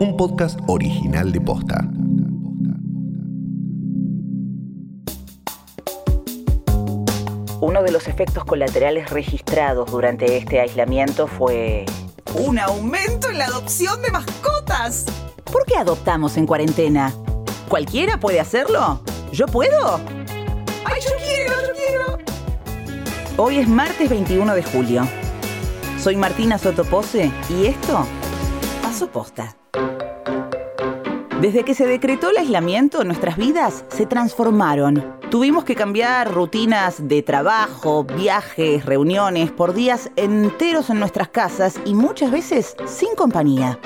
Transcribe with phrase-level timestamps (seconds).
[0.00, 1.88] un podcast original de Posta.
[7.60, 11.86] Uno de los efectos colaterales registrados durante este aislamiento fue...
[12.34, 15.06] Un aumento en la adopción de mascotas.
[15.44, 17.14] ¿Por qué adoptamos en cuarentena?
[17.68, 19.00] ¿Cualquiera puede hacerlo?
[19.32, 20.00] ¿Yo puedo?
[20.84, 22.18] ¡Ay, yo quiero, yo quiero!
[23.36, 25.06] Hoy es martes 21 de julio.
[26.00, 28.04] Soy Martina Sotopose y esto
[28.82, 29.56] pasó posta.
[31.40, 35.18] Desde que se decretó el aislamiento, nuestras vidas se transformaron.
[35.30, 41.94] Tuvimos que cambiar rutinas de trabajo, viajes, reuniones, por días enteros en nuestras casas y
[41.94, 43.80] muchas veces sin compañía.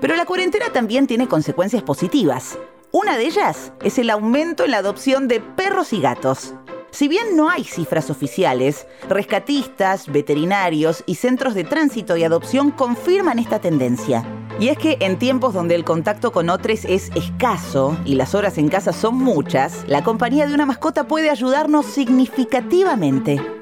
[0.00, 2.58] Pero la cuarentena también tiene consecuencias positivas.
[2.90, 6.54] Una de ellas es el aumento en la adopción de perros y gatos.
[6.90, 13.38] Si bien no hay cifras oficiales, rescatistas, veterinarios y centros de tránsito y adopción confirman
[13.38, 14.26] esta tendencia.
[14.58, 18.58] Y es que en tiempos donde el contacto con otros es escaso y las horas
[18.58, 23.61] en casa son muchas, la compañía de una mascota puede ayudarnos significativamente.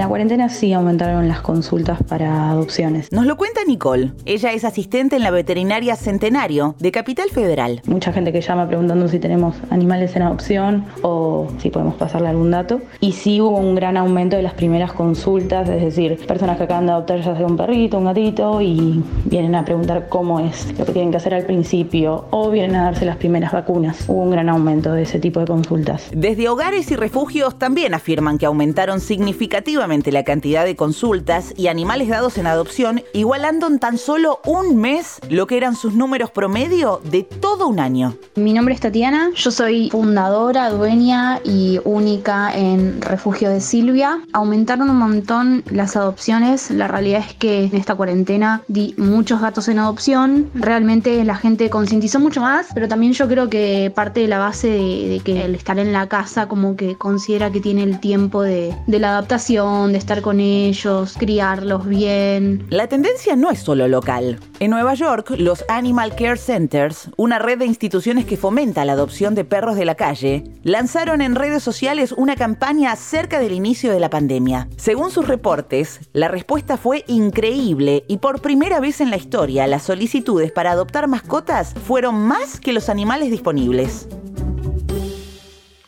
[0.00, 3.12] En la cuarentena sí aumentaron las consultas para adopciones.
[3.12, 4.12] Nos lo cuenta Nicole.
[4.24, 7.82] Ella es asistente en la veterinaria Centenario de Capital Federal.
[7.84, 12.50] Mucha gente que llama preguntando si tenemos animales en adopción o si podemos pasarle algún
[12.50, 12.80] dato.
[13.00, 16.86] Y sí hubo un gran aumento de las primeras consultas, es decir, personas que acaban
[16.86, 20.86] de adoptar ya sea un perrito, un gatito y vienen a preguntar cómo es lo
[20.86, 24.06] que tienen que hacer al principio o vienen a darse las primeras vacunas.
[24.08, 26.08] Hubo un gran aumento de ese tipo de consultas.
[26.10, 32.06] Desde hogares y refugios también afirman que aumentaron significativamente la cantidad de consultas y animales
[32.06, 37.00] dados en adopción, igualando en tan solo un mes lo que eran sus números promedio
[37.10, 38.14] de todo un año.
[38.36, 44.20] Mi nombre es Tatiana, yo soy fundadora, dueña y única en Refugio de Silvia.
[44.32, 49.66] Aumentaron un montón las adopciones, la realidad es que en esta cuarentena di muchos gatos
[49.66, 54.28] en adopción, realmente la gente concientizó mucho más, pero también yo creo que parte de
[54.28, 57.98] la base de, que el estar en la casa como que considera que tiene el
[57.98, 62.66] tiempo de, de la adaptación, de estar con ellos, criarlos bien.
[62.70, 64.38] La tendencia no es solo local.
[64.60, 69.34] En Nueva York, los Animal Care Centers, una red de instituciones que fomenta la adopción
[69.34, 74.00] de perros de la calle, lanzaron en redes sociales una campaña acerca del inicio de
[74.00, 74.68] la pandemia.
[74.76, 79.84] Según sus reportes, la respuesta fue increíble y por primera vez en la historia las
[79.84, 84.06] solicitudes para adoptar mascotas fueron más que los animales disponibles.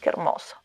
[0.00, 0.61] Qué hermoso.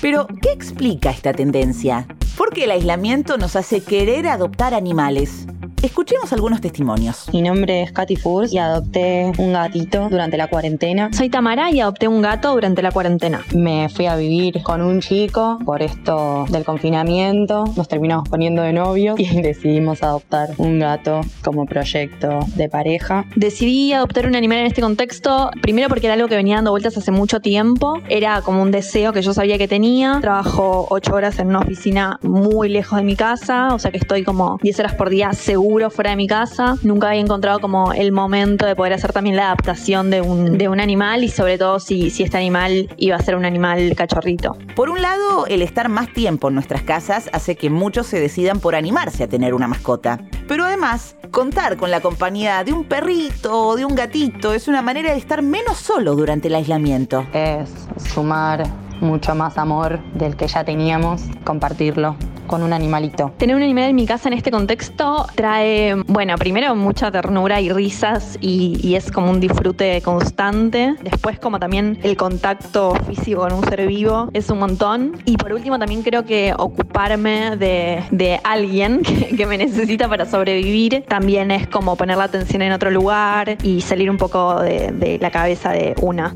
[0.00, 2.06] Pero, ¿qué explica esta tendencia?
[2.36, 5.46] ¿Por qué el aislamiento nos hace querer adoptar animales?
[5.86, 7.32] Escuchemos algunos testimonios.
[7.32, 11.10] Mi nombre es Katy Furs y adopté un gatito durante la cuarentena.
[11.12, 13.44] Soy Tamara y adopté un gato durante la cuarentena.
[13.54, 17.66] Me fui a vivir con un chico por esto del confinamiento.
[17.76, 23.24] Nos terminamos poniendo de novios y decidimos adoptar un gato como proyecto de pareja.
[23.36, 26.96] Decidí adoptar un animal en este contexto, primero porque era algo que venía dando vueltas
[26.96, 28.02] hace mucho tiempo.
[28.08, 30.18] Era como un deseo que yo sabía que tenía.
[30.20, 34.24] Trabajo ocho horas en una oficina muy lejos de mi casa, o sea que estoy
[34.24, 36.76] como 10 horas por día seguro fuera de mi casa.
[36.82, 40.68] Nunca había encontrado como el momento de poder hacer también la adaptación de un, de
[40.68, 44.56] un animal y sobre todo si, si este animal iba a ser un animal cachorrito.
[44.74, 48.60] Por un lado, el estar más tiempo en nuestras casas hace que muchos se decidan
[48.60, 50.20] por animarse a tener una mascota.
[50.48, 54.82] Pero además, contar con la compañía de un perrito o de un gatito es una
[54.82, 57.26] manera de estar menos solo durante el aislamiento.
[57.32, 57.70] Es
[58.14, 58.64] sumar
[59.00, 62.16] mucho más amor del que ya teníamos, compartirlo
[62.46, 63.32] con un animalito.
[63.38, 67.70] Tener un animal en mi casa en este contexto trae, bueno, primero mucha ternura y
[67.70, 70.94] risas y, es como un disfrute constante.
[71.02, 75.20] Después como también el contacto físico con un ser vivo es un montón.
[75.26, 79.02] Y por último también creo que ocuparme de, alguien
[79.36, 83.80] que, me necesita para sobrevivir también es como poner la atención en otro lugar y
[83.82, 86.34] salir un poco de la cabeza de una.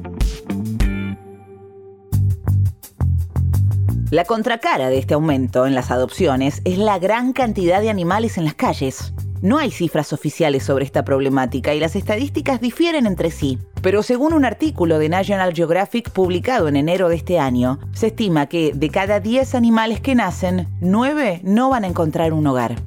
[4.10, 8.44] La contracara de este aumento en las adopciones es la gran cantidad de animales en
[8.44, 9.14] las calles.
[9.40, 13.60] No hay cifras oficiales sobre esta problemática y las estadísticas difieren entre sí.
[13.82, 18.46] Pero según un artículo de National Geographic publicado en enero de este año, se estima
[18.46, 22.82] que de cada 10 animales que nacen, 9 no van a encontrar un hogar.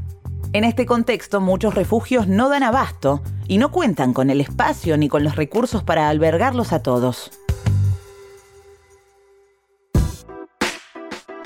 [0.51, 5.07] En este contexto, muchos refugios no dan abasto y no cuentan con el espacio ni
[5.07, 7.31] con los recursos para albergarlos a todos.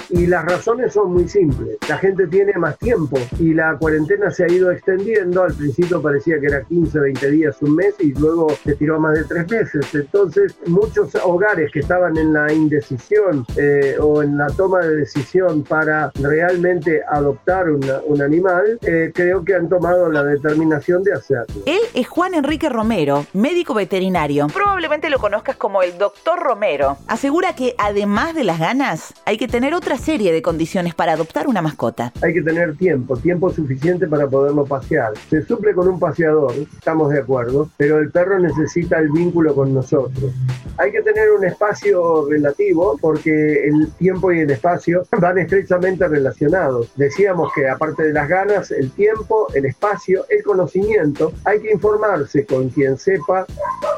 [0.10, 1.78] Y las razones son muy simples.
[1.90, 5.44] La gente tiene más tiempo y la cuarentena se ha ido extendiendo.
[5.44, 9.00] Al principio parecía que era 15, 20 días, un mes y luego se tiró a
[9.00, 9.94] más de tres meses.
[9.94, 15.64] Entonces, muchos hogares que estaban en la indecisión eh, o en la toma de decisión
[15.64, 21.64] para realmente adoptar un animal, eh, creo que han tomado la determinación de hacerlo.
[21.66, 24.48] Él es Juan Enrique Romero, médico veterinario.
[24.48, 26.98] Probablemente lo conozcas como el doctor Romero.
[27.08, 31.62] Asegura que además de las ganas, hay que tener serie de condiciones para adoptar una
[31.62, 32.12] mascota.
[32.22, 35.14] Hay que tener tiempo, tiempo suficiente para poderlo pasear.
[35.30, 39.74] Se suple con un paseador, estamos de acuerdo, pero el perro necesita el vínculo con
[39.74, 40.32] nosotros.
[40.78, 46.92] Hay que tener un espacio relativo porque el tiempo y el espacio van estrechamente relacionados.
[46.96, 52.46] Decíamos que aparte de las ganas, el tiempo, el espacio, el conocimiento, hay que informarse
[52.46, 53.46] con quien sepa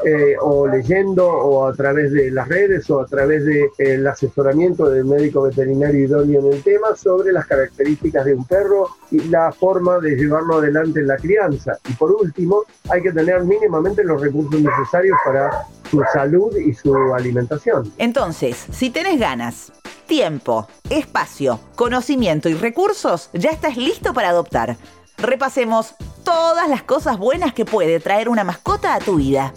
[0.04, 3.70] eh, o leyendo o a través de las redes o a través del
[4.02, 8.88] de, asesoramiento del médico veterinario idóneo en el tema sobre las características de un perro
[9.10, 11.78] y la forma de llevarlo adelante en la crianza.
[11.88, 16.94] Y por último, hay que tener mínimamente los recursos necesarios para su salud y su
[17.14, 17.92] alimentación.
[17.98, 19.72] Entonces, si tenés ganas,
[20.06, 24.76] tiempo, espacio, conocimiento y recursos, ya estás listo para adoptar.
[25.18, 25.94] Repasemos
[26.24, 29.52] todas las cosas buenas que puede traer una mascota a tu vida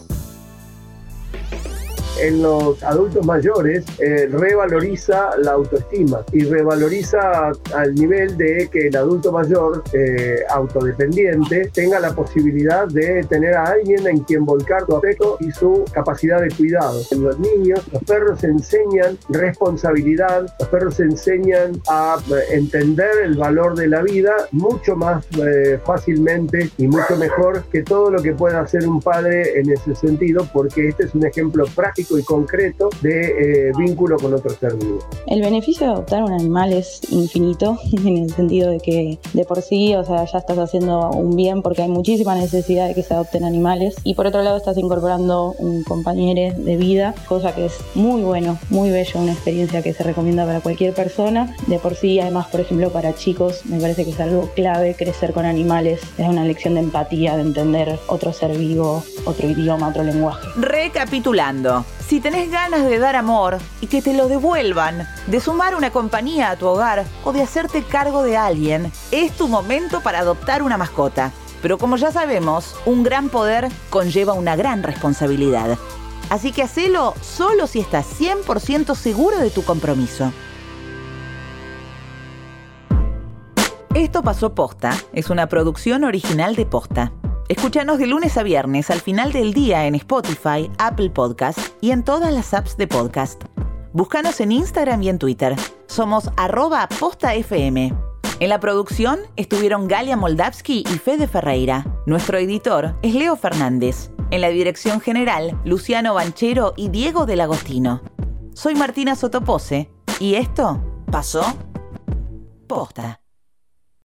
[2.19, 8.95] en los adultos mayores eh, revaloriza la autoestima y revaloriza al nivel de que el
[8.95, 14.95] adulto mayor eh, autodependiente tenga la posibilidad de tener a alguien en quien volcar su
[14.95, 17.01] afecto y su capacidad de cuidado.
[17.11, 23.75] En los niños, los perros enseñan responsabilidad, los perros enseñan a eh, entender el valor
[23.75, 25.25] de la vida mucho más
[25.85, 30.47] fácilmente y mucho mejor que todo lo que pueda hacer un padre en ese sentido,
[30.53, 31.65] porque este es un ejemplo
[32.03, 34.99] práctico y concreto de eh, vínculo con otro ser vivo.
[35.27, 39.61] El beneficio de adoptar un animal es infinito, en el sentido de que de por
[39.61, 43.13] sí, o sea, ya estás haciendo un bien porque hay muchísima necesidad de que se
[43.13, 46.23] adopten animales y por otro lado estás incorporando un compañero
[46.57, 50.61] de vida, cosa que es muy bueno, muy bello, una experiencia que se recomienda para
[50.61, 51.55] cualquier persona.
[51.67, 55.33] De por sí, además, por ejemplo, para chicos, me parece que es algo clave crecer
[55.33, 60.03] con animales, es una lección de empatía, de entender otro ser vivo, otro idioma, otro
[60.03, 60.47] lenguaje.
[60.55, 65.91] Recapitulando, si tenés ganas de dar amor y que te lo devuelvan, de sumar una
[65.91, 70.63] compañía a tu hogar o de hacerte cargo de alguien, es tu momento para adoptar
[70.63, 71.31] una mascota.
[71.61, 75.77] Pero como ya sabemos, un gran poder conlleva una gran responsabilidad.
[76.29, 80.33] Así que hacelo solo si estás 100% seguro de tu compromiso.
[83.93, 87.11] Esto pasó posta, es una producción original de posta.
[87.49, 92.03] Escúchanos de lunes a viernes al final del día en Spotify, Apple Podcast y en
[92.03, 93.43] todas las apps de podcast.
[93.91, 95.55] Búscanos en Instagram y en Twitter.
[95.87, 97.91] Somos arroba postafm.
[98.39, 101.85] En la producción estuvieron Galia Moldavsky y Fede Ferreira.
[102.05, 104.09] Nuestro editor es Leo Fernández.
[104.31, 108.01] En la dirección general, Luciano Banchero y Diego del Agostino.
[108.53, 110.81] Soy Martina Sotopose y esto
[111.11, 111.43] pasó
[112.67, 113.22] posta.